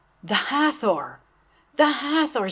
[0.23, 1.19] "The Hathor!
[1.75, 2.39] the Hathor!